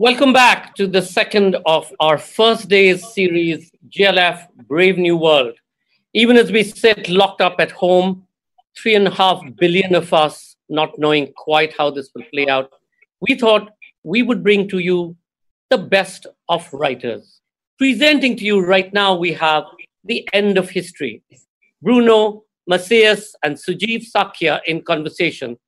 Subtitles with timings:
[0.00, 5.54] Welcome back to the second of our first day's series, JLF Brave New World.
[6.14, 8.24] Even as we sit locked up at home,
[8.80, 12.70] three and a half billion of us not knowing quite how this will play out,
[13.28, 13.72] we thought
[14.04, 15.16] we would bring to you
[15.68, 17.40] the best of writers.
[17.76, 19.64] Presenting to you right now, we have
[20.04, 21.24] the end of history.
[21.82, 25.58] Bruno, Maçães, and Sujeev Shakya in conversation.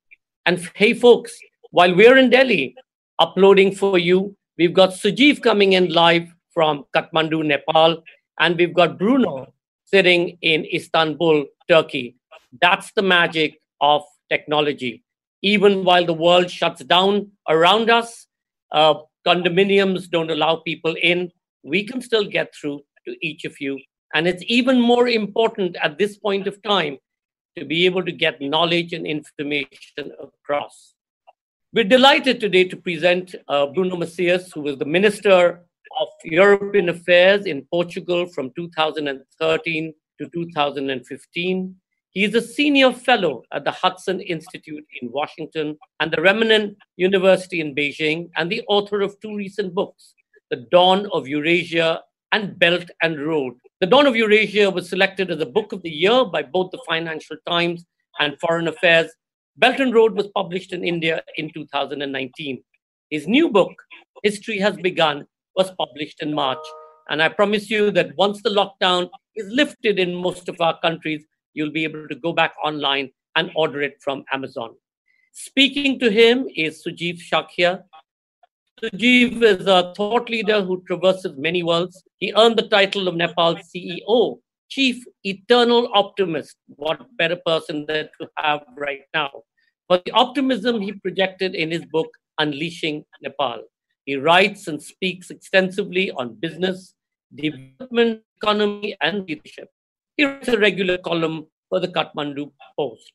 [0.46, 1.36] And hey, folks,
[1.72, 2.76] while we're in Delhi,
[3.20, 4.36] uploading for you.
[4.58, 8.02] We've got Sujeev coming in live from Kathmandu, Nepal,
[8.40, 9.52] and we've got Bruno
[9.84, 12.16] sitting in Istanbul, Turkey.
[12.60, 15.04] That's the magic of technology.
[15.42, 18.26] Even while the world shuts down around us,
[18.72, 18.94] uh,
[19.26, 21.30] condominiums don't allow people in,
[21.62, 23.78] we can still get through to each of you.
[24.14, 26.98] And it's even more important at this point of time
[27.56, 30.94] to be able to get knowledge and information across.
[31.72, 35.64] We're delighted today to present uh, Bruno Maçães, who was the Minister
[36.00, 41.76] of European Affairs in Portugal from 2013 to 2015.
[42.10, 47.60] He is a senior fellow at the Hudson Institute in Washington and the Renmin University
[47.60, 50.14] in Beijing, and the author of two recent books,
[50.50, 53.54] The Dawn of Eurasia and Belt and Road.
[53.78, 56.82] The Dawn of Eurasia was selected as a book of the year by both the
[56.88, 57.84] Financial Times
[58.18, 59.12] and Foreign Affairs
[59.60, 62.62] Belt and Road was published in India in 2019.
[63.10, 63.74] His new book,
[64.22, 66.64] History Has Begun, was published in March.
[67.10, 71.26] And I promise you that once the lockdown is lifted in most of our countries,
[71.52, 74.76] you'll be able to go back online and order it from Amazon.
[75.32, 77.82] Speaking to him is Sujeev Shakya.
[78.82, 82.02] Sujeev is a thought leader who traverses many worlds.
[82.16, 84.38] He earned the title of Nepal's CEO
[84.70, 86.56] chief eternal optimist.
[86.76, 89.42] What better person than to have right now?
[89.90, 93.64] For the optimism he projected in his book, Unleashing Nepal.
[94.04, 96.94] He writes and speaks extensively on business,
[97.34, 99.68] development, economy, and leadership.
[100.16, 103.10] He writes a regular column for the Kathmandu Post.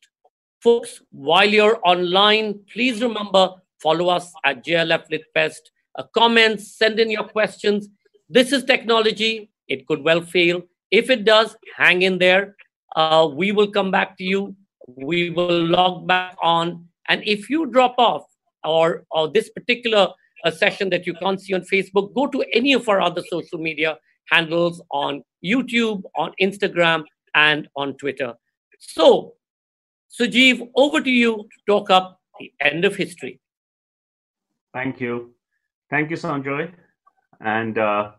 [0.62, 5.72] Folks, while you're online, please remember follow us at JLF LitFest.
[6.14, 7.88] Comments, send in your questions.
[8.28, 9.50] This is technology.
[9.66, 10.60] It could well fail.
[10.90, 12.54] If it does, hang in there.
[12.94, 14.54] Uh, we will come back to you.
[14.86, 16.86] We will log back on.
[17.08, 18.24] And if you drop off
[18.64, 20.08] or, or this particular
[20.44, 23.58] uh, session that you can't see on Facebook, go to any of our other social
[23.58, 23.98] media
[24.30, 27.04] handles on YouTube, on Instagram,
[27.34, 28.34] and on Twitter.
[28.78, 29.34] So,
[30.18, 33.40] Sujeev, over to you to talk up the end of history.
[34.72, 35.34] Thank you.
[35.90, 36.72] Thank you, Sanjoy.
[37.40, 38.12] And uh,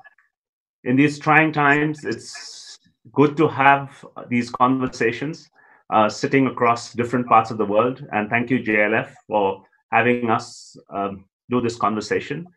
[0.83, 2.79] in these trying times, it's
[3.11, 5.49] good to have these conversations
[5.89, 8.05] uh, sitting across different parts of the world.
[8.11, 12.47] And thank you, JLF, for having us um, do this conversation.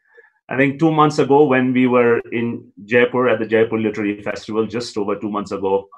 [0.48, 4.66] I think two months ago, when we were in Jaipur at the Jaipur Literary Festival,
[4.66, 5.88] just over two months ago,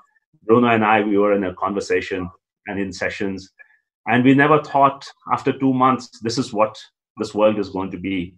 [0.44, 2.28] Bruno and I, we were in a conversation
[2.66, 3.50] and in sessions.
[4.06, 6.78] And we never thought after two months, this is what
[7.16, 8.34] this world is going to be.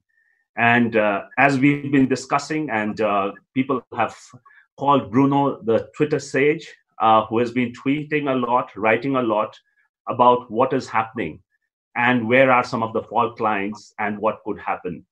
[0.56, 4.16] And uh, as we've been discussing, and uh, people have
[4.78, 9.56] called Bruno the Twitter sage, uh, who has been tweeting a lot, writing a lot
[10.08, 11.40] about what is happening
[11.96, 15.04] and where are some of the fault lines and what could happen.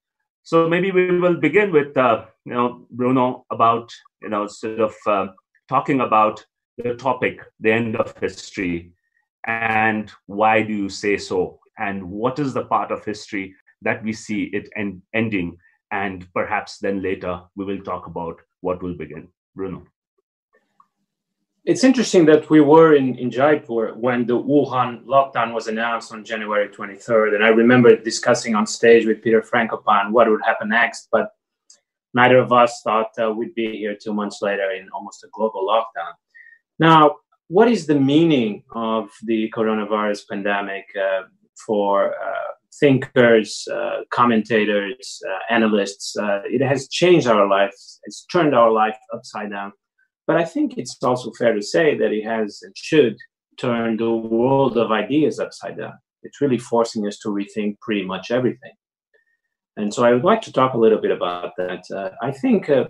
[0.42, 4.94] So maybe we will begin with, uh, you know, Bruno about, you know, sort of
[5.06, 5.26] uh,
[5.68, 6.44] talking about
[6.78, 8.92] the topic, the end of history,
[9.44, 14.12] and why do you say so, and what is the part of history that we
[14.12, 15.56] see it en- ending.
[15.90, 19.28] And perhaps then later we will talk about what will begin.
[19.54, 19.84] Bruno.
[21.64, 26.24] It's interesting that we were in, in Jaipur when the Wuhan lockdown was announced on
[26.24, 27.36] January 23rd.
[27.36, 31.08] And I remember discussing on stage with Peter Frankopan what would happen next.
[31.12, 31.30] But
[32.14, 35.64] neither of us thought uh, we'd be here two months later in almost a global
[35.64, 36.14] lockdown.
[36.80, 37.16] Now,
[37.46, 41.22] what is the meaning of the coronavirus pandemic uh,
[41.64, 46.16] for uh, thinkers, uh, commentators, uh, analysts.
[46.16, 48.00] Uh, it has changed our lives.
[48.04, 49.72] It's turned our life upside down.
[50.26, 53.16] But I think it's also fair to say that it has and should
[53.58, 55.94] turn the world of ideas upside down.
[56.22, 58.72] It's really forcing us to rethink pretty much everything.
[59.76, 61.84] And so I would like to talk a little bit about that.
[61.94, 62.86] Uh, I think, uh,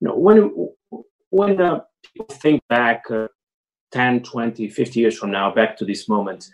[0.00, 0.70] you know, when
[1.30, 1.80] when uh,
[2.14, 3.04] people think back
[3.92, 6.46] 10, 20, 50 years from now, back to this moment,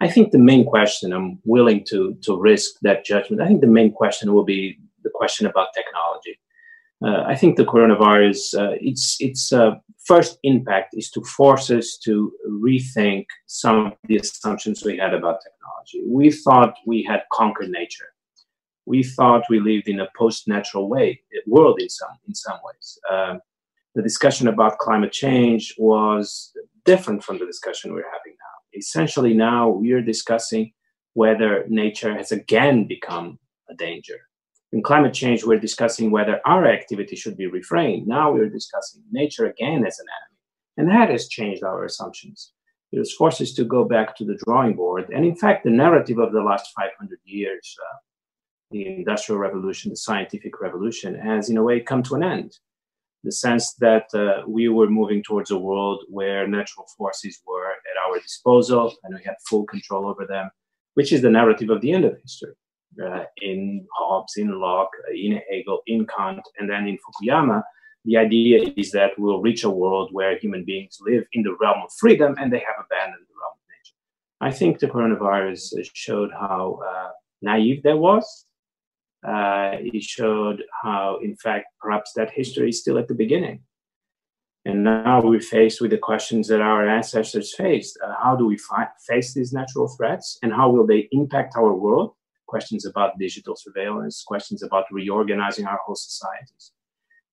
[0.00, 3.42] I think the main question, I'm willing to, to risk that judgment.
[3.42, 6.38] I think the main question will be the question about technology.
[7.02, 11.98] Uh, I think the coronavirus, uh, its, its uh, first impact is to force us
[12.04, 16.02] to rethink some of the assumptions we had about technology.
[16.06, 18.10] We thought we had conquered nature.
[18.86, 22.98] we thought we lived in a post-natural way world in some in some ways.
[23.10, 23.40] Um,
[23.94, 26.52] the discussion about climate change was
[26.84, 28.78] different from the discussion we're having now.
[28.78, 30.72] Essentially, now we are discussing
[31.14, 33.38] whether nature has again become
[33.68, 34.18] a danger.
[34.72, 38.06] In climate change, we're discussing whether our activity should be refrained.
[38.06, 40.38] Now we're discussing nature again as an enemy.
[40.76, 42.52] And that has changed our assumptions.
[42.92, 45.10] It has forced us to go back to the drawing board.
[45.12, 47.96] And in fact, the narrative of the last 500 years, uh,
[48.70, 52.56] the Industrial Revolution, the Scientific Revolution, has in a way come to an end.
[53.24, 58.08] The sense that uh, we were moving towards a world where natural forces were at
[58.08, 60.50] our disposal and we had full control over them,
[60.94, 62.54] which is the narrative of the end of history
[63.02, 67.62] uh, in Hobbes, in Locke, in Hegel, in Kant, and then in Fukuyama,
[68.04, 71.82] the idea is that we'll reach a world where human beings live in the realm
[71.84, 73.96] of freedom and they have abandoned the realm of nature.
[74.40, 77.10] I think the coronavirus showed how uh,
[77.42, 78.46] naive that was.
[79.26, 83.60] Uh, it showed how, in fact, perhaps that history is still at the beginning.
[84.64, 87.98] And now we're faced with the questions that our ancestors faced.
[88.02, 91.74] Uh, how do we fi- face these natural threats and how will they impact our
[91.74, 92.12] world?
[92.52, 96.64] Questions about digital surveillance, questions about reorganizing our whole societies.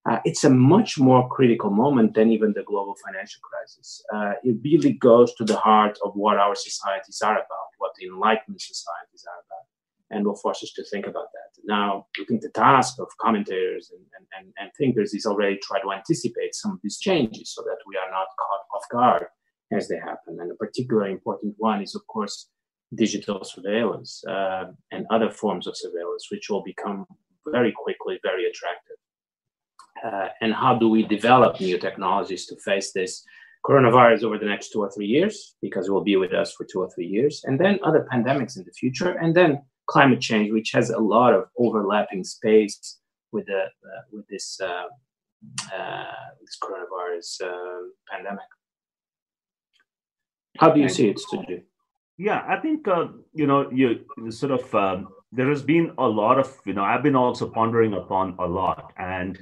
[0.08, 3.88] Uh, it's a much more critical moment than even the global financial crisis.
[4.14, 8.06] Uh, it really goes to the heart of what our societies are about, what the
[8.06, 9.66] Enlightenment societies are about,
[10.10, 11.50] and will force us to think about that.
[11.76, 11.88] Now,
[12.18, 14.04] I think the task of commentators and,
[14.36, 17.94] and, and thinkers is already try to anticipate some of these changes so that we
[18.02, 19.24] are not caught off guard
[19.78, 20.32] as they happen.
[20.40, 22.36] And a particularly important one is, of course,
[22.94, 27.06] digital surveillance uh, and other forms of surveillance, which will become
[27.46, 28.96] very quickly very attractive.
[30.04, 33.24] Uh, and how do we develop new technologies to face this
[33.66, 36.64] coronavirus over the next two or three years, because it will be with us for
[36.64, 40.52] two or three years, and then other pandemics in the future, and then climate change,
[40.52, 42.98] which has a lot of overlapping space
[43.32, 44.86] with the uh, with this uh,
[45.74, 46.04] uh,
[46.40, 48.48] this coronavirus uh, pandemic.
[50.58, 51.62] How do you see it, Suju?
[52.18, 56.38] Yeah, I think uh, you know you sort of um, there has been a lot
[56.38, 59.38] of you know I've been also pondering upon a lot, and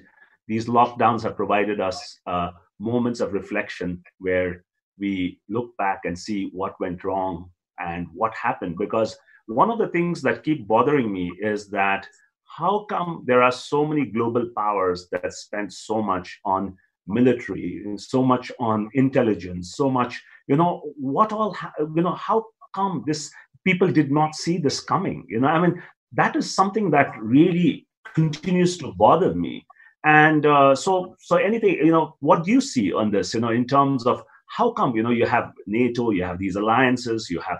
[0.46, 4.62] these lockdowns have provided us uh, moments of reflection where
[4.99, 8.76] we look back and see what went wrong and what happened.
[8.78, 12.06] Because one of the things that keep bothering me is that
[12.44, 16.76] how come there are so many global powers that spend so much on
[17.06, 21.56] military, so much on intelligence, so much you know what all
[21.94, 22.44] you know how
[22.76, 23.31] come this
[23.64, 25.49] people did not see this coming you know?
[25.49, 25.82] I mean
[26.12, 29.67] that is something that really continues to bother me.
[30.05, 33.55] And uh, so so anything you know what do you see on this you know
[33.61, 34.23] in terms of
[34.56, 37.58] how come you know you have nato you have these alliances you have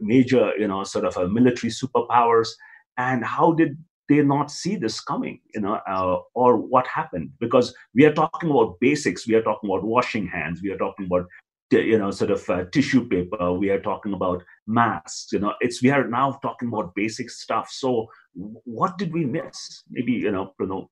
[0.00, 2.48] major you know sort of a military superpowers
[2.96, 3.76] and how did
[4.08, 7.30] they not see this coming you know uh, or what happened?
[7.40, 11.06] Because we are talking about basics we are talking about washing hands we are talking
[11.06, 11.26] about
[11.70, 15.82] you know sort of uh, tissue paper we are talking about masks you know it's
[15.82, 17.70] we are now talking about basic stuff.
[17.70, 19.82] So what did we miss?
[19.90, 20.90] Maybe you know Bruno,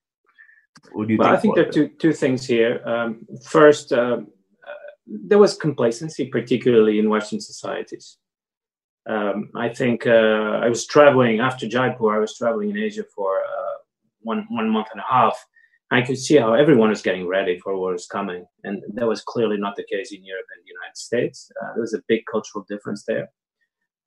[0.93, 2.83] what do you well, think i think there are two, two things here.
[2.87, 4.29] Um, first um,
[4.67, 4.73] uh,
[5.07, 8.19] there was complacency particularly in western societies.
[9.09, 13.39] Um, i think uh, i was traveling after jaipur i was traveling in asia for
[13.39, 13.77] uh,
[14.23, 15.47] one one month and a half
[15.91, 18.45] I could see how everyone was getting ready for what was coming.
[18.65, 21.51] And that was clearly not the case in Europe and the United States.
[21.63, 23.31] Uh, there was a big cultural difference there.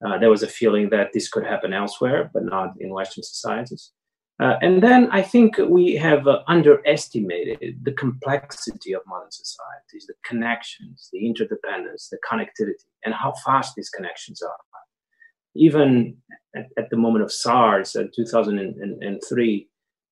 [0.04, 3.92] Uh, there was a feeling that this could happen elsewhere, but not in Western societies.
[4.40, 10.14] Uh, and then I think we have uh, underestimated the complexity of modern societies, the
[10.24, 14.56] connections, the interdependence, the connectivity, and how fast these connections are.
[15.54, 16.16] Even
[16.56, 19.68] at, at the moment of SARS in 2003,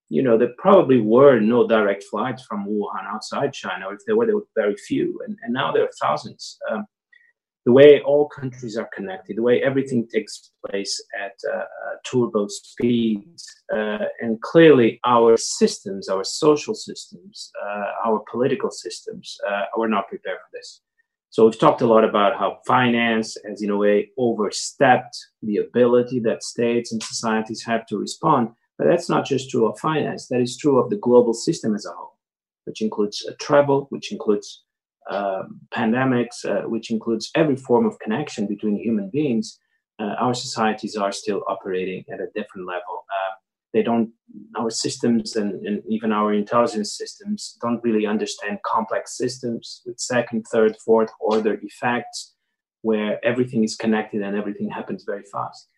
[0.08, 3.90] you know, there probably were no direct flights from Wuhan outside China.
[3.90, 5.20] If there were, there were very few.
[5.26, 6.58] And, and now there are thousands.
[6.70, 6.86] Um,
[7.66, 11.64] the way all countries are connected, the way everything takes place at uh, uh,
[12.10, 19.64] turbo speeds, uh, and clearly our systems, our social systems, uh, our political systems, uh,
[19.76, 20.80] were not prepared for this.
[21.28, 26.20] So we've talked a lot about how finance has, in a way, overstepped the ability
[26.20, 28.48] that states and societies have to respond.
[28.78, 31.84] But that's not just true of finance, that is true of the global system as
[31.84, 32.16] a whole,
[32.64, 34.62] which includes uh, travel, which includes
[35.10, 39.58] um, pandemics, uh, which includes every form of connection between human beings.
[39.98, 43.04] Uh, our societies are still operating at a different level.
[43.10, 43.34] Uh,
[43.74, 44.10] they don't,
[44.56, 50.44] our systems and, and even our intelligence systems don't really understand complex systems with second,
[50.52, 52.34] third, fourth order effects
[52.82, 55.68] where everything is connected and everything happens very fast.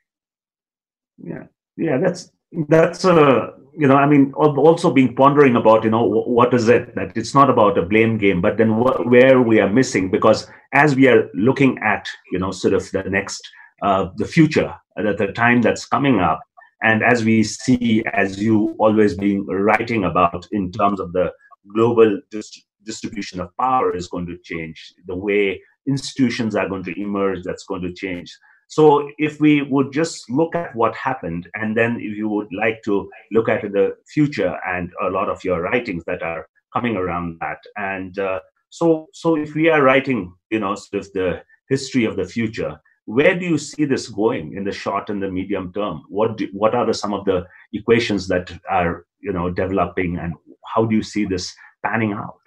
[1.19, 1.45] Yeah,
[1.77, 2.31] yeah, that's
[2.69, 6.95] that's a you know i mean also being pondering about you know what is it
[6.95, 10.49] that it's not about a blame game but then wh- where we are missing because
[10.73, 13.41] as we are looking at you know sort of the next
[13.83, 16.41] uh, the future at the time that's coming up
[16.83, 21.33] and as we see as you always been writing about in terms of the
[21.73, 27.01] global dist- distribution of power is going to change the way institutions are going to
[27.01, 28.37] emerge that's going to change
[28.71, 32.83] so if we would just look at what happened, and then if you would like
[32.85, 37.39] to look at the future and a lot of your writings that are coming around
[37.41, 42.05] that, and uh, so so if we are writing, you know, sort of the history
[42.05, 45.73] of the future, where do you see this going in the short and the medium
[45.73, 46.05] term?
[46.09, 50.35] What do, what are the, some of the equations that are you know developing, and
[50.73, 51.53] how do you see this
[51.85, 52.40] panning out?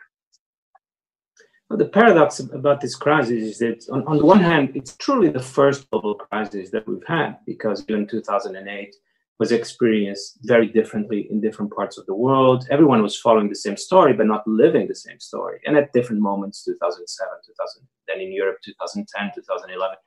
[1.75, 5.41] The paradox about this crisis is that, on, on the one hand, it's truly the
[5.41, 8.95] first global crisis that we've had because in 2008
[9.39, 12.67] was experienced very differently in different parts of the world.
[12.69, 15.59] Everyone was following the same story, but not living the same story.
[15.65, 19.97] And at different moments, 2007, 2000, then in Europe, 2010, 2011,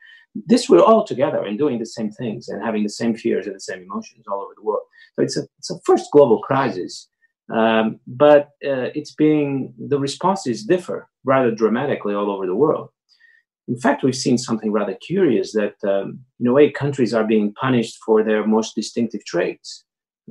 [0.46, 3.56] this we're all together and doing the same things and having the same fears and
[3.56, 4.87] the same emotions all over the world.
[5.16, 7.08] So it's a, it's a first global crisis
[7.53, 12.91] um, but uh, it's being the responses differ rather dramatically all over the world.
[13.69, 17.53] In fact, we've seen something rather curious that, um, in a way, countries are being
[17.55, 19.85] punished for their most distinctive traits.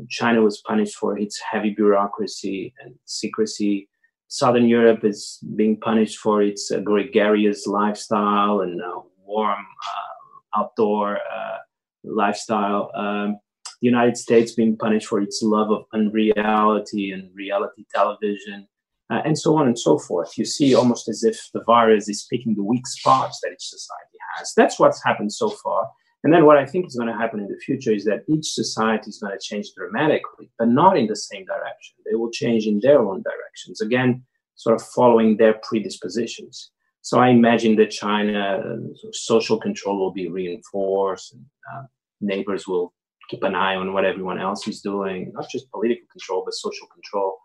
[0.09, 3.89] China was punished for its heavy bureaucracy and secrecy.
[4.27, 11.17] Southern Europe is being punished for its uh, gregarious lifestyle and uh, warm uh, outdoor
[11.17, 11.57] uh,
[12.03, 12.91] lifestyle.
[12.95, 13.39] Um,
[13.81, 18.67] the United States being punished for its love of unreality and reality television,
[19.09, 20.37] uh, and so on and so forth.
[20.37, 24.17] You see almost as if the virus is picking the weak spots that each society
[24.35, 24.53] has.
[24.55, 25.89] That's what's happened so far.
[26.23, 28.47] And then what I think is going to happen in the future is that each
[28.47, 31.95] society is going to change dramatically, but not in the same direction.
[32.03, 34.23] They will change in their own directions, again,
[34.55, 36.71] sort of following their predispositions.
[37.01, 41.83] So I imagine that China uh, social control will be reinforced, and uh,
[42.21, 42.91] neighbors will
[43.29, 46.87] keep an eye on what everyone else is doing, not just political control, but social
[46.87, 47.37] control.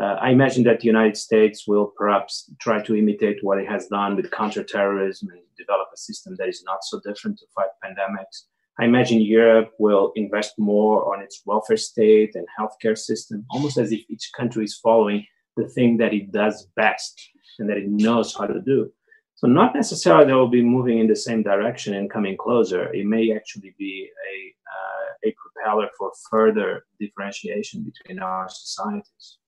[0.00, 3.86] Uh, I imagine that the United States will perhaps try to imitate what it has
[3.88, 8.44] done with counterterrorism and develop a system that is not so different to fight pandemics.
[8.78, 13.92] I imagine Europe will invest more on its welfare state and healthcare system, almost as
[13.92, 15.26] if each country is following
[15.58, 17.20] the thing that it does best
[17.58, 18.90] and that it knows how to do.
[19.34, 22.92] So not necessarily they will be moving in the same direction and coming closer.
[22.92, 29.38] It may actually be a uh, a propeller for further differentiation between our societies.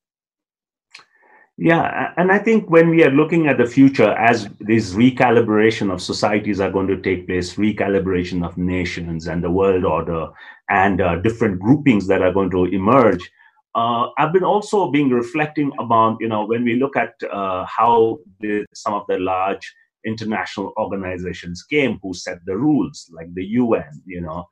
[1.58, 6.00] Yeah, and I think when we are looking at the future, as this recalibration of
[6.00, 10.28] societies are going to take place, recalibration of nations and the world order,
[10.70, 13.30] and uh, different groupings that are going to emerge,
[13.74, 18.18] uh, I've been also being reflecting about, you know, when we look at uh, how
[18.40, 19.72] the, some of the large
[20.04, 24.46] international organizations came who set the rules, like the UN, you know,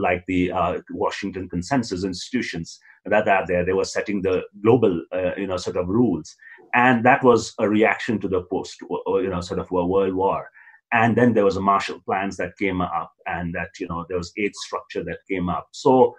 [0.00, 3.64] like the uh, Washington Consensus institutions that are there.
[3.64, 6.34] They were setting the global, uh, you know, sort of rules,
[6.74, 10.48] and that was a reaction to the post, you know, sort of world war.
[10.92, 14.18] And then there was a Marshall Plans that came up, and that you know there
[14.18, 15.68] was aid structure that came up.
[15.72, 16.14] So,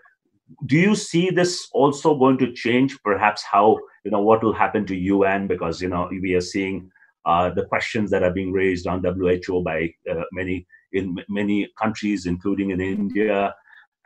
[0.65, 2.97] do you see this also going to change?
[3.03, 6.91] Perhaps how you know what will happen to UN because you know we are seeing
[7.27, 12.25] uh, the questions that are being raised on WHO by uh, many in many countries,
[12.25, 13.53] including in India.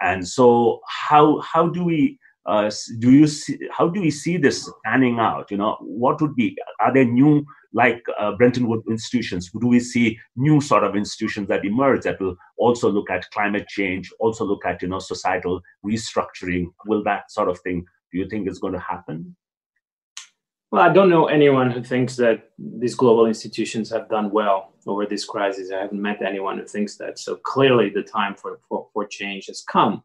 [0.01, 4.69] And so, how how do we uh, do you see how do we see this
[4.83, 5.51] panning out?
[5.51, 9.51] You know, what would be are there new like uh, Bretton Woods institutions?
[9.51, 13.67] Do we see new sort of institutions that emerge that will also look at climate
[13.67, 16.65] change, also look at you know societal restructuring?
[16.87, 17.85] Will that sort of thing?
[18.11, 19.35] Do you think is going to happen?
[20.71, 25.05] Well, I don't know anyone who thinks that these global institutions have done well over
[25.05, 25.69] this crisis.
[25.69, 27.19] I haven't met anyone who thinks that.
[27.19, 30.01] So clearly, the time for, for, for change has come.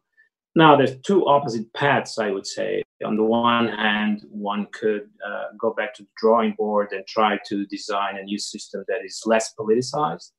[0.55, 2.83] Now, there's two opposite paths, I would say.
[3.05, 7.39] On the one hand, one could uh, go back to the drawing board and try
[7.45, 10.31] to design a new system that is less politicized.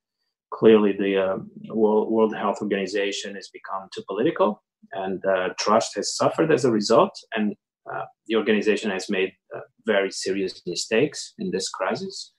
[0.52, 1.38] Clearly, the uh,
[1.72, 6.70] World, World Health Organization has become too political, and uh, trust has suffered as a
[6.70, 7.18] result.
[7.34, 7.54] And
[7.92, 12.32] uh, the organization has made uh, very serious mistakes in this crisis.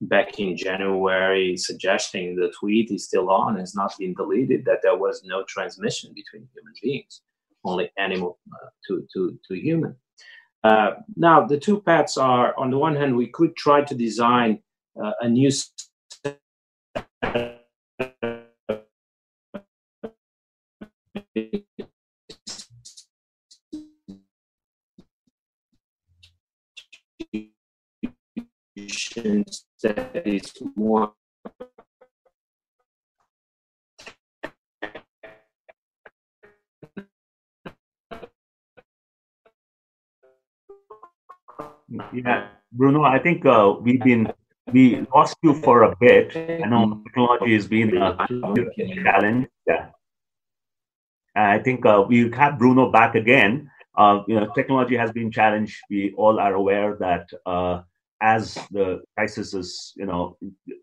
[0.00, 4.96] Back in January, suggesting the tweet is still on, has not been deleted, that there
[4.96, 7.22] was no transmission between human beings,
[7.64, 9.96] only animal uh, to, to, to human.
[10.62, 14.58] Uh, now, the two paths are on the one hand, we could try to design
[15.02, 15.50] uh, a new
[29.26, 31.12] institutions that is more
[42.12, 44.32] Yeah, Bruno, I think uh, we've been
[44.72, 46.36] we lost you for a bit.
[46.36, 48.26] I know technology has been a
[49.04, 49.46] challenge.
[49.66, 49.90] Yeah.
[51.36, 53.70] I think uh, we have Bruno back again.
[53.96, 55.76] Uh, you know, technology has been challenged.
[55.88, 57.82] We all are aware that uh,
[58.20, 60.36] as the crisis is, you know,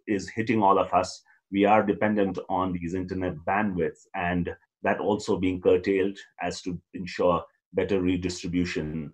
[0.07, 1.21] is hitting all of us,
[1.51, 4.49] we are dependent on these internet bandwidth, and
[4.83, 9.11] that also being curtailed as to ensure better redistribution.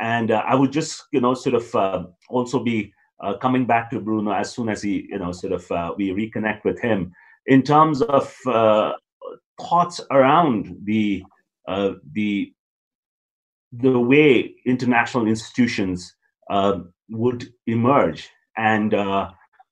[0.00, 3.90] And uh, I would just, you know, sort of uh, also be uh, coming back
[3.90, 7.12] to Bruno as soon as he, you know, sort of uh, we reconnect with him.
[7.46, 8.92] In terms of uh,
[9.60, 11.22] thoughts around the
[11.68, 12.52] uh, the
[13.72, 16.14] the way international institutions
[17.10, 18.30] would emerge.
[18.56, 18.94] And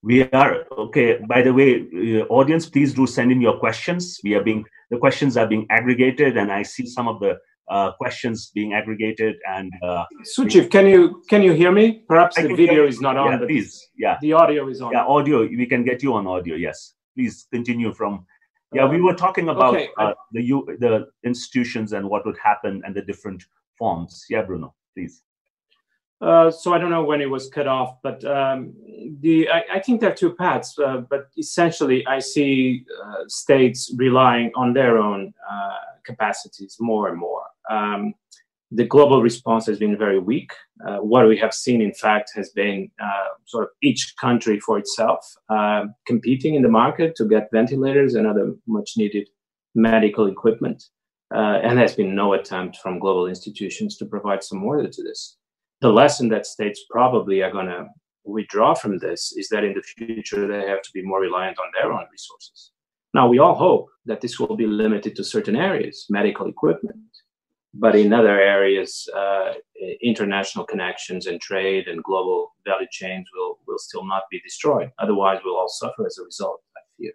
[0.02, 1.18] we are okay.
[1.28, 4.18] By the way, audience, please do send in your questions.
[4.24, 7.38] We are being the questions are being aggregated, and I see some of the
[7.70, 10.04] uh, questions being aggregated and uh,
[10.36, 12.02] Sujeev, can you can you hear me?
[12.08, 13.88] Perhaps I the video is not on, yeah, please.
[13.96, 14.92] Yeah, the audio is on.
[14.92, 15.42] Yeah, audio.
[15.42, 16.56] We can get you on audio.
[16.56, 18.26] Yes, please continue from.
[18.72, 19.88] Yeah, we were talking about okay.
[19.98, 23.44] uh, the you the institutions and what would happen and the different
[23.78, 24.26] forms.
[24.28, 25.22] Yeah, Bruno, please.
[26.20, 28.74] Uh, so I don't know when it was cut off, but um,
[29.20, 30.78] the I, I, think there are two paths.
[30.78, 37.18] Uh, but essentially, I see uh, states relying on their own uh, capacities more and
[37.18, 37.44] more.
[37.70, 38.12] Um,
[38.70, 40.52] the global response has been very weak.
[40.86, 42.90] Uh, what we have seen, in fact, has been
[43.46, 45.34] sort of each country for itself
[46.06, 49.28] competing in the market to get ventilators and other much needed
[49.74, 50.84] medical equipment.
[51.32, 55.36] and there's been no attempt from global institutions to provide some order to this
[55.80, 57.86] the lesson that states probably are going to
[58.24, 61.70] withdraw from this is that in the future they have to be more reliant on
[61.74, 62.72] their own resources.
[63.12, 66.96] Now, we all hope that this will be limited to certain areas, medical equipment,
[67.74, 69.54] but in other areas, uh,
[70.02, 74.90] international connections and trade and global value chains will, will still not be destroyed.
[74.98, 77.12] Otherwise, we'll all suffer as a result, I fear.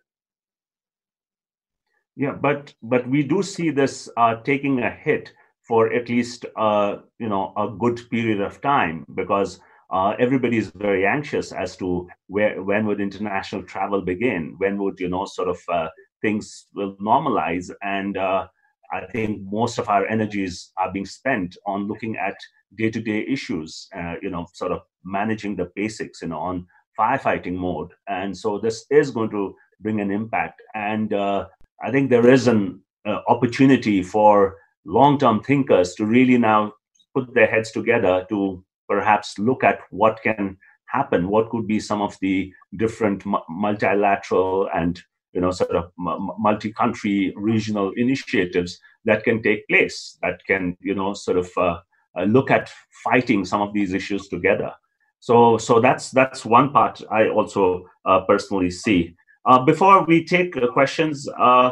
[2.15, 5.33] Yeah, but but we do see this uh, taking a hit
[5.67, 9.59] for at least uh, you know a good period of time because
[9.91, 14.55] uh, everybody is very anxious as to where when would international travel begin?
[14.57, 15.89] When would you know sort of uh,
[16.21, 17.71] things will normalize?
[17.81, 18.47] And uh,
[18.93, 22.35] i think most of our energies are being spent on looking at
[22.77, 26.65] day-to-day issues uh, you know sort of managing the basics you know on
[26.97, 27.91] firefighting mode.
[28.07, 30.61] And so this is going to bring an impact.
[30.73, 31.47] And uh,
[31.83, 32.81] i think there is an
[33.27, 36.73] opportunity for long-term thinkers to really now
[37.13, 42.01] put their heads together to perhaps look at what can happen what could be some
[42.01, 45.01] of the different multilateral and
[45.33, 51.13] you know sort of multi-country regional initiatives that can take place that can you know
[51.13, 51.77] sort of uh,
[52.17, 52.71] uh, look at
[53.03, 54.71] fighting some of these issues together.
[55.19, 59.15] So so that's that's one part i also uh, personally see.
[59.45, 61.71] Uh, before we take questions uh,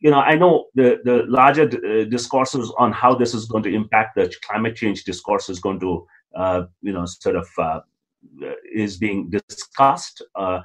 [0.00, 3.74] you know, I know the the larger uh, discourses on how this is going to
[3.74, 7.80] impact the climate change discourse is going to, uh, you know, sort of uh,
[8.74, 10.22] is being discussed.
[10.34, 10.60] Uh,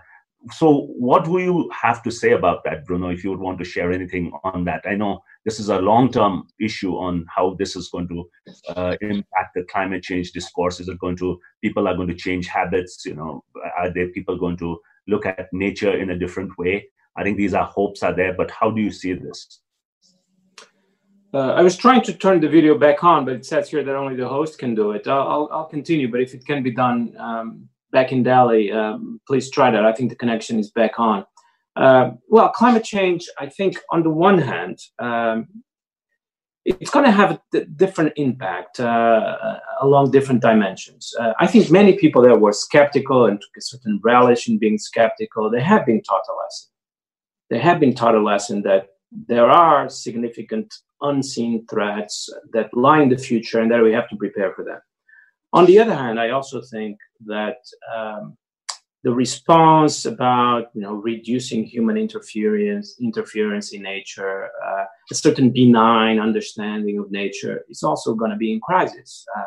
[0.51, 3.09] so, what do you have to say about that, Bruno?
[3.09, 6.47] If you would want to share anything on that, I know this is a long-term
[6.59, 8.29] issue on how this is going to
[8.69, 10.79] uh, impact the climate change discourse.
[10.79, 13.05] Is it going to people are going to change habits?
[13.05, 13.43] You know,
[13.77, 16.87] are there people going to look at nature in a different way?
[17.17, 19.61] I think these are hopes are there, but how do you see this?
[21.33, 23.95] Uh, I was trying to turn the video back on, but it says here that
[23.95, 25.07] only the host can do it.
[25.07, 29.19] I'll, I'll, I'll continue, but if it can be done um, back in Delhi, um,
[29.27, 29.85] please try that.
[29.85, 31.25] I think the connection is back on.
[31.75, 35.47] Uh, well, climate change, I think, on the one hand, um,
[36.63, 41.13] it's going to have a different impact uh, along different dimensions.
[41.19, 44.77] Uh, I think many people that were skeptical and took a certain relish in being
[44.77, 46.74] skeptical, they have been taught a lesson
[47.49, 48.87] they have been taught a lesson that
[49.27, 54.15] there are significant unseen threats that lie in the future and that we have to
[54.15, 54.79] prepare for them.
[55.53, 57.57] On the other hand, I also think that
[57.95, 58.37] um,
[59.03, 66.19] the response about you know reducing human interference interference in nature, uh, a certain benign
[66.19, 69.43] understanding of nature is also going to be in crisis uh,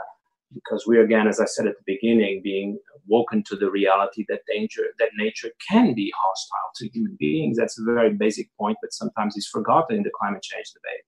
[0.54, 4.40] because we again, as I said at the beginning, being woken to the reality that
[4.46, 7.56] danger that nature can be hostile to human beings.
[7.56, 11.04] That's a very basic point, but sometimes is forgotten in the climate change debate.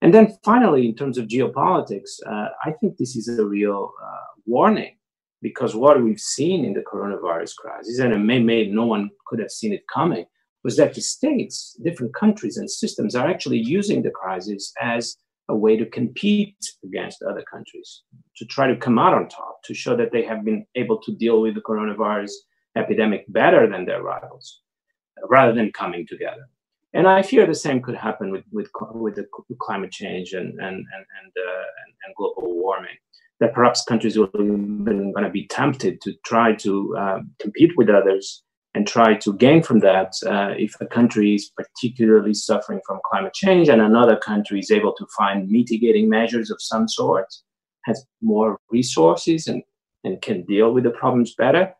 [0.00, 4.26] And then finally, in terms of geopolitics, uh, I think this is a real uh,
[4.46, 4.96] warning
[5.40, 9.72] because what we've seen in the coronavirus crisis, and maybe no one could have seen
[9.72, 10.24] it coming,
[10.64, 15.16] was that the states, different countries and systems are actually using the crisis as
[15.48, 18.02] a way to compete against other countries,
[18.36, 21.12] to try to come out on top, to show that they have been able to
[21.12, 22.32] deal with the coronavirus
[22.76, 24.60] epidemic better than their rivals,
[25.28, 26.48] rather than coming together.
[26.94, 29.26] And I fear the same could happen with with, with the
[29.60, 31.66] climate change and and and and, uh,
[32.06, 32.98] and, global warming.
[33.40, 37.90] That perhaps countries will even going to be tempted to try to uh, compete with
[37.90, 43.00] others and try to gain from that uh, if a country is particularly suffering from
[43.10, 47.26] climate change and another country is able to find mitigating measures of some sort,
[47.84, 49.62] has more resources and,
[50.04, 51.74] and can deal with the problems better,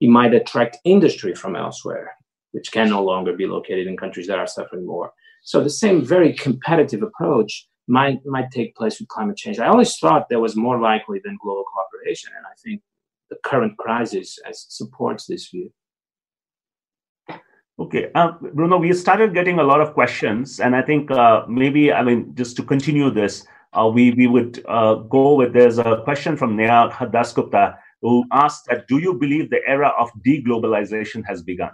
[0.00, 2.12] it might attract industry from elsewhere,
[2.52, 5.12] which can no longer be located in countries that are suffering more.
[5.44, 9.58] So the same very competitive approach might might take place with climate change.
[9.58, 12.82] I always thought that was more likely than global cooperation, and I think
[13.30, 15.72] the current crisis supports this view.
[17.80, 21.90] Okay, uh, Bruno, we started getting a lot of questions, and I think uh, maybe
[21.90, 25.54] I mean just to continue this, uh, we we would uh, go with.
[25.54, 30.10] There's a question from Neha Dasgupta who asked that, "Do you believe the era of
[30.26, 31.70] deglobalization has begun?"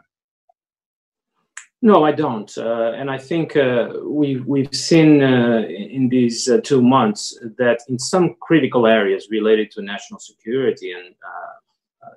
[1.83, 7.37] No, I don't, uh, and I think uh, we've we've seen in these two months
[7.59, 11.17] that in some critical areas related to national security and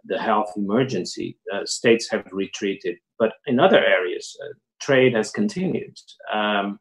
[0.06, 5.96] the health emergency, states have retreated but in other areas, uh, trade has continued.
[6.34, 6.80] Um,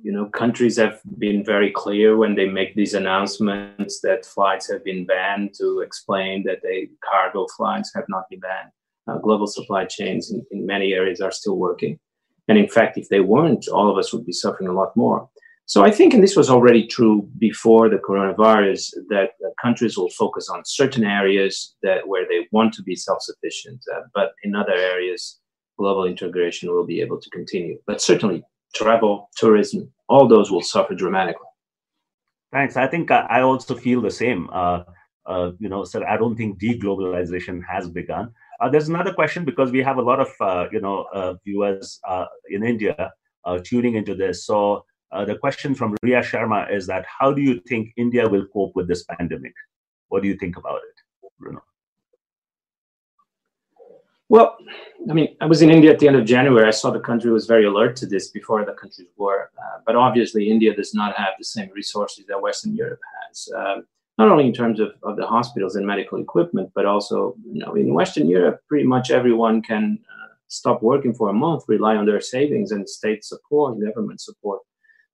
[0.00, 4.84] you know, countries have been very clear when they make these announcements that flights have
[4.84, 8.70] been banned to explain that they cargo flights have not been banned.
[9.06, 11.98] Uh, global supply chains in, in many areas are still working.
[12.46, 15.28] And in fact, if they weren't, all of us would be suffering a lot more.
[15.68, 20.08] So I think, and this was already true before the coronavirus, that uh, countries will
[20.08, 24.72] focus on certain areas that where they want to be self-sufficient, uh, but in other
[24.72, 25.40] areas,
[25.78, 27.78] global integration will be able to continue.
[27.86, 28.42] But certainly,
[28.74, 31.44] travel, tourism, all those will suffer dramatically.
[32.50, 32.78] Thanks.
[32.78, 34.48] I think I also feel the same.
[34.50, 34.84] Uh,
[35.26, 38.32] uh, you know, sir, I don't think deglobalization has begun.
[38.58, 42.00] Uh, there's another question because we have a lot of uh, you know uh, viewers
[42.08, 43.12] uh, in India
[43.64, 44.46] tuning into this.
[44.46, 48.46] So uh, the question from Ria Sharma is that how do you think India will
[48.46, 49.54] cope with this pandemic?
[50.08, 51.62] What do you think about it, Bruno?
[54.30, 54.58] Well,
[55.08, 56.66] I mean, I was in India at the end of January.
[56.66, 59.50] I saw the country was very alert to this before the countries were.
[59.58, 63.76] Uh, but obviously, India does not have the same resources that Western Europe has, uh,
[64.18, 67.74] not only in terms of, of the hospitals and medical equipment, but also, you know,
[67.74, 72.04] in Western Europe, pretty much everyone can uh, stop working for a month, rely on
[72.04, 74.60] their savings and state support, government support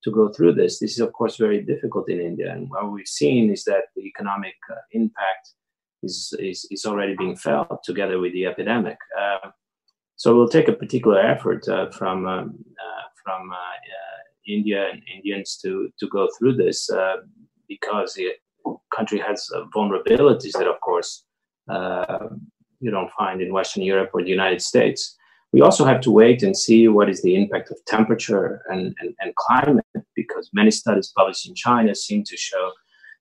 [0.04, 0.78] to go through this.
[0.78, 2.52] This is, of course, very difficult in India.
[2.52, 5.52] And what we've seen is that the economic uh, impact
[6.02, 8.98] is, is, is, already being felt together with the epidemic.
[9.18, 9.48] Uh,
[10.16, 15.02] so we'll take a particular effort uh, from, um, uh, from uh, uh, India and
[15.14, 16.90] Indians to, to go through this
[17.66, 18.28] because the
[18.94, 21.24] country has vulnerabilities that, of course,
[22.80, 25.16] you don't find in Western Europe or the United States
[25.54, 29.14] we also have to wait and see what is the impact of temperature and, and,
[29.20, 29.86] and, climate,
[30.16, 32.72] because many studies published in China seem to show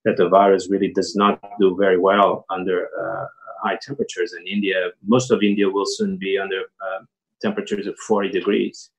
[0.03, 3.25] that the virus really does not do very well under uh,
[3.63, 4.33] high temperatures.
[4.33, 7.03] In India, most of India will soon be under uh,
[7.39, 8.89] temperatures of 40 degrees.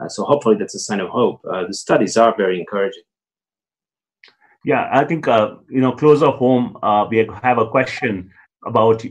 [0.00, 1.40] Uh, so hopefully that's a sign of hope.
[1.48, 3.04] Uh, the studies are very encouraging.
[4.64, 8.32] Yeah, I think, uh, you know, closer home, uh, we have a question
[8.66, 9.04] about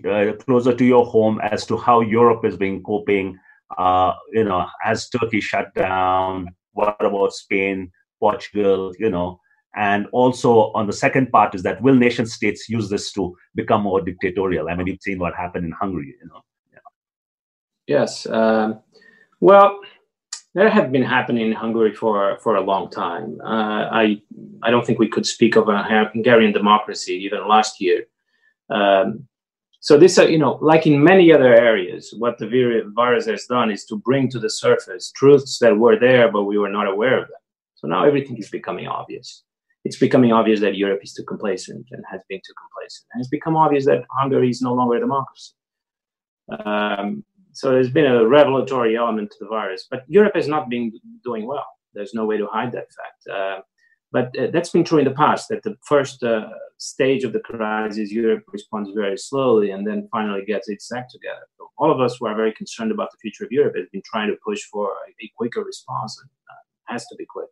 [0.45, 3.39] closer to your home as to how Europe is being coping
[3.77, 6.47] uh, you know, has Turkey shut down?
[6.73, 8.93] What about Spain, Portugal?
[8.97, 9.39] You know,
[9.75, 13.83] and also on the second part is that will nation states use this to become
[13.83, 14.69] more dictatorial?
[14.69, 16.15] I mean, you've seen what happened in Hungary.
[16.21, 16.41] You know.
[16.73, 16.79] Yeah.
[17.87, 18.25] Yes.
[18.25, 18.79] Um,
[19.39, 19.79] well,
[20.55, 23.39] that had been happening in Hungary for for a long time.
[23.43, 24.21] Uh, I
[24.63, 28.05] I don't think we could speak of a Hungarian democracy even last year.
[28.69, 29.27] Um,
[29.81, 33.71] so this, uh, you know, like in many other areas, what the virus has done
[33.71, 37.21] is to bring to the surface truths that were there, but we were not aware
[37.21, 37.37] of them.
[37.75, 39.43] So now everything is becoming obvious.
[39.85, 43.05] It's becoming obvious that Europe is too complacent and has been too complacent.
[43.13, 45.53] And it's become obvious that Hungary is no longer a democracy.
[46.65, 50.91] Um, so there's been a revelatory element to the virus, but Europe has not been
[51.23, 51.65] doing well.
[51.93, 53.27] There's no way to hide that fact.
[53.33, 53.61] Uh,
[54.11, 57.39] but uh, that's been true in the past, that the first uh, stage of the
[57.39, 61.45] crisis, Europe responds very slowly and then finally gets its act together.
[61.57, 64.01] So all of us who are very concerned about the future of Europe have been
[64.05, 67.49] trying to push for a, a quicker response and uh, has to be quick.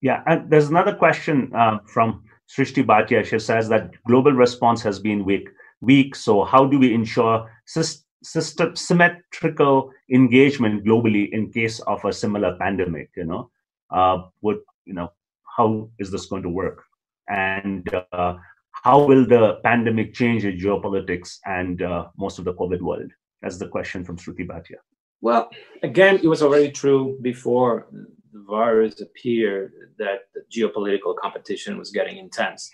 [0.00, 4.98] Yeah, and there's another question uh, from Srishti Bhatia, she says that global response has
[4.98, 5.48] been weak.
[5.80, 6.14] Weak.
[6.14, 13.10] So how do we ensure system symmetrical engagement globally in case of a similar pandemic?
[13.16, 13.50] You know,
[13.90, 15.12] uh, would you know
[15.56, 16.84] how is this going to work?
[17.28, 18.34] And uh,
[18.72, 23.10] how will the pandemic change the geopolitics and uh, most of the COVID world?
[23.42, 24.78] That's the question from Shruti Bhatia.
[25.20, 25.50] Well,
[25.82, 27.88] again, it was already true before
[28.32, 32.70] the virus appeared that the geopolitical competition was getting intense,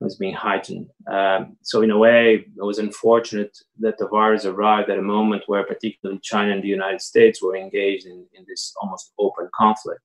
[0.00, 0.88] it was being heightened.
[1.06, 5.44] Um, so, in a way, it was unfortunate that the virus arrived at a moment
[5.46, 10.00] where, particularly China and the United States, were engaged in, in this almost open conflict.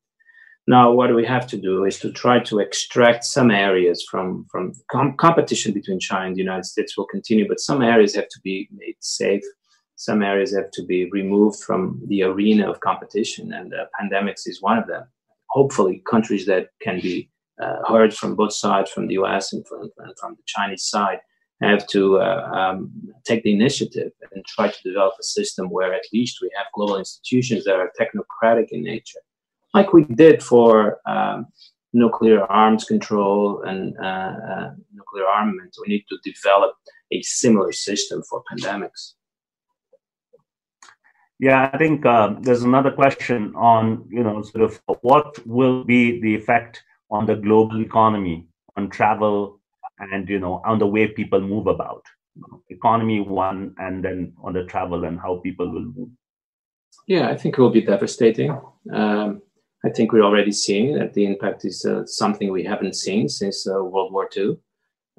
[0.70, 4.74] Now, what we have to do is to try to extract some areas from from
[4.92, 8.40] com- competition between China and the United States will continue, but some areas have to
[8.44, 9.44] be made safe.
[9.96, 14.62] Some areas have to be removed from the arena of competition, and uh, pandemics is
[14.62, 15.06] one of them.
[15.52, 17.30] Hopefully, countries that can be
[17.64, 19.54] uh, heard from both sides, from the U.S.
[19.54, 21.20] and from, from the Chinese side,
[21.62, 22.92] have to uh, um,
[23.26, 26.98] take the initiative and try to develop a system where at least we have global
[26.98, 29.22] institutions that are technocratic in nature
[29.74, 31.48] like we did for um,
[31.94, 35.76] nuclear arms control and uh, uh, nuclear armament.
[35.82, 36.76] We need to develop
[37.12, 39.14] a similar system for pandemics.
[41.40, 46.20] Yeah, I think uh, there's another question on, you know, sort of what will be
[46.20, 49.60] the effect on the global economy, on travel,
[50.00, 52.04] and, you know, on the way people move about.
[52.70, 56.10] Economy, one, and then on the travel and how people will move.
[57.08, 58.60] Yeah, I think it will be devastating.
[58.92, 59.42] Um,
[59.86, 63.68] I think we're already seeing that the impact is uh, something we haven't seen since
[63.68, 64.58] uh, World War II.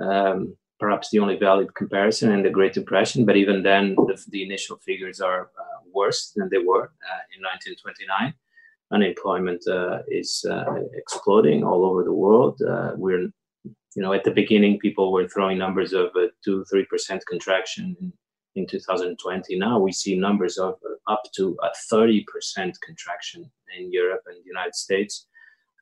[0.01, 4.43] Um, perhaps the only valid comparison and the Great Depression, but even then, the, the
[4.43, 8.35] initial figures are uh, worse than they were uh, in 1929.
[8.91, 12.59] Unemployment uh, is uh, exploding all over the world.
[12.97, 13.29] we're,
[13.95, 17.97] you know, at the beginning, people were throwing numbers of a two, three percent contraction
[18.01, 18.13] in,
[18.59, 19.59] in 2020.
[19.59, 20.75] Now we see numbers of
[21.07, 22.25] up to a 30%
[22.85, 25.27] contraction in Europe and the United States.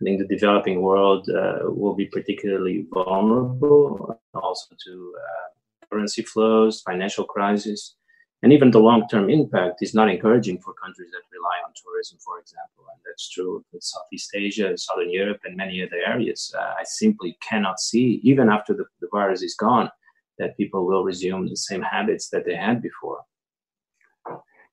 [0.01, 6.83] I think the developing world uh, will be particularly vulnerable also to uh, currency flows,
[6.83, 7.97] financial crisis,
[8.43, 12.39] and even the long-term impact is not encouraging for countries that rely on tourism, for
[12.39, 12.85] example.
[12.93, 16.55] And that's true in Southeast Asia, Southern Europe, and many other areas.
[16.57, 19.91] Uh, I simply cannot see, even after the, the virus is gone,
[20.38, 23.20] that people will resume the same habits that they had before.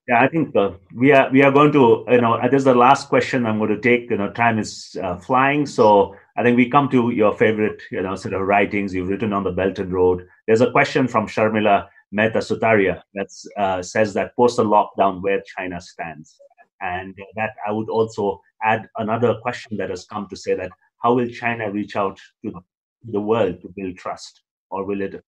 [0.07, 2.75] Yeah, I think uh, we are we are going to you know this is the
[2.75, 4.09] last question I'm going to take.
[4.09, 8.01] You know, time is uh, flying, so I think we come to your favorite you
[8.01, 10.27] know sort of writings you've written on the Belt and Road.
[10.45, 15.41] There's a question from Sharmila Mehta Sutaria that uh, says that post the lockdown where
[15.55, 16.35] China stands,
[16.81, 20.71] and that I would also add another question that has come to say that
[21.01, 22.61] how will China reach out to
[23.05, 25.23] the world to build trust, or will it?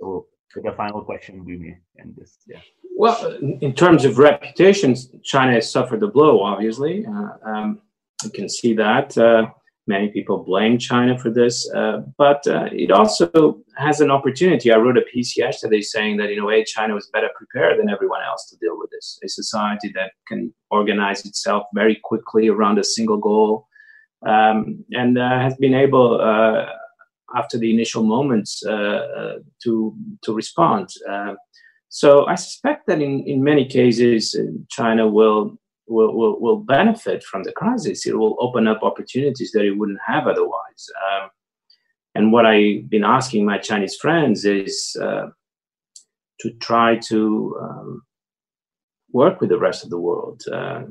[0.00, 2.38] So the final question we may end this.
[2.46, 2.60] Yeah.
[2.96, 6.42] Well, in terms of reputations, China has suffered the blow.
[6.42, 7.80] Obviously, uh, um,
[8.24, 9.16] you can see that.
[9.18, 9.48] Uh,
[9.86, 14.72] many people blame China for this, uh, but uh, it also has an opportunity.
[14.72, 17.90] I wrote a piece yesterday saying that in a way China was better prepared than
[17.90, 19.18] everyone else to deal with this.
[19.22, 23.68] A society that can organize itself very quickly around a single goal
[24.26, 26.66] um, and uh, has been able uh,
[27.34, 30.88] after the initial moments uh, uh, to to respond.
[31.08, 31.34] Uh,
[31.88, 34.36] so I suspect that in, in many cases
[34.70, 38.06] China will, will will will benefit from the crisis.
[38.06, 40.82] It will open up opportunities that it wouldn't have otherwise.
[41.04, 41.30] Um,
[42.14, 45.26] and what I've been asking my Chinese friends is uh,
[46.40, 48.02] to try to um,
[49.12, 50.82] work with the rest of the world, uh,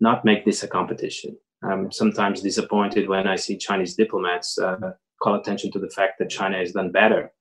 [0.00, 1.36] not make this a competition.
[1.62, 4.92] I'm sometimes disappointed when I see Chinese diplomats uh,
[5.24, 7.32] call attention to the fact that China has done better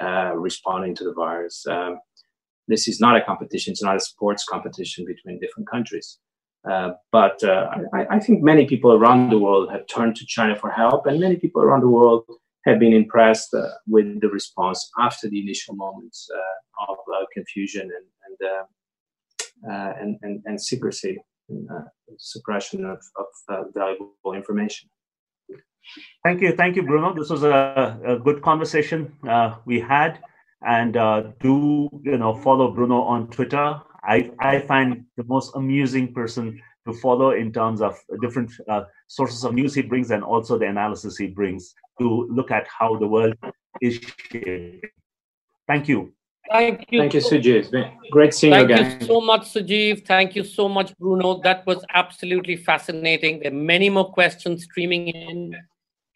[0.00, 1.66] uh, responding to the virus.
[1.66, 1.98] Um,
[2.68, 6.18] this is not a competition; it's not a sports competition between different countries.
[6.70, 10.54] Uh, but uh, I, I, think many people around the world have turned to China
[10.56, 12.24] for help, and many people around the world
[12.66, 17.82] have been impressed uh, with the response after the initial moments uh, of uh, confusion
[17.96, 21.16] and and, and, and, and secrecy
[21.48, 21.68] and
[22.18, 24.88] suppression of, of valuable information.
[26.24, 26.52] Thank you.
[26.52, 27.14] Thank you, Bruno.
[27.14, 30.20] This was a, a good conversation uh, we had.
[30.66, 33.80] And uh, do, you know, follow Bruno on Twitter.
[34.02, 39.44] I, I find the most amusing person to follow in terms of different uh, sources
[39.44, 43.06] of news he brings and also the analysis he brings to look at how the
[43.06, 43.34] world
[43.80, 44.80] is shaping.
[45.66, 46.14] Thank you.
[46.50, 47.00] Thank you.
[47.00, 47.92] Thank you, Sujeev.
[48.10, 48.90] Great seeing Thank you again.
[48.90, 50.06] Thank you so much, Sujeev.
[50.06, 51.40] Thank you so much, Bruno.
[51.42, 53.40] That was absolutely fascinating.
[53.40, 55.54] There are many more questions streaming in.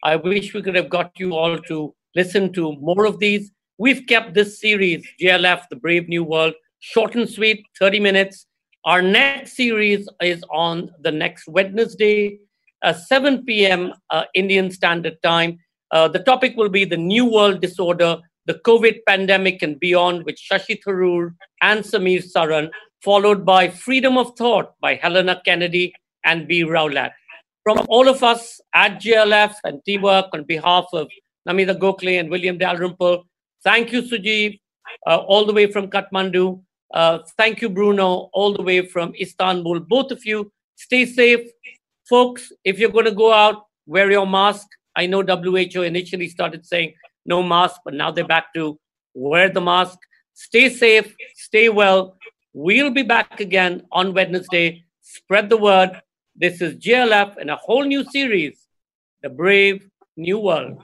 [0.03, 3.51] I wish we could have got you all to listen to more of these.
[3.77, 8.45] We've kept this series, JLF, The Brave New World, short and sweet, 30 minutes.
[8.85, 12.39] Our next series is on the next Wednesday,
[12.83, 13.93] uh, 7 p.m.
[14.09, 15.59] Uh, Indian Standard Time.
[15.91, 20.35] Uh, the topic will be the New World Disorder, the COVID pandemic and beyond, with
[20.37, 22.69] Shashi Tharoor and Samir Saran,
[23.01, 25.93] followed by Freedom of Thought by Helena Kennedy
[26.25, 27.11] and Bee Rowlatt.
[27.63, 31.07] From all of us at JLF and Teamwork on behalf of
[31.47, 33.25] Namita Gokhale and William Dalrymple,
[33.63, 34.59] thank you, Sujeev,
[35.07, 36.61] uh, all the way from Kathmandu.
[36.93, 39.79] Uh, thank you, Bruno, all the way from Istanbul.
[39.79, 41.49] Both of you, stay safe.
[42.09, 44.67] Folks, if you're going to go out, wear your mask.
[44.95, 46.93] I know WHO initially started saying
[47.25, 48.79] no mask, but now they're back to
[49.13, 49.97] wear the mask.
[50.33, 52.17] Stay safe, stay well.
[52.53, 54.83] We'll be back again on Wednesday.
[55.01, 56.01] Spread the word.
[56.35, 58.67] This is JLF and a whole new series,
[59.21, 60.83] The Brave New World.